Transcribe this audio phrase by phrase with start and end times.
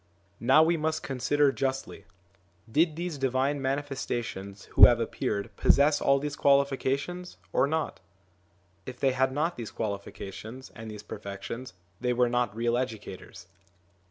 [0.39, 2.05] Now we must consider justly:
[2.71, 7.99] did these Divine Manifestations 1 who have appeared possess all these qualifications or not?
[8.87, 13.45] If they had not these quali fications and these perfections, they were not real educators.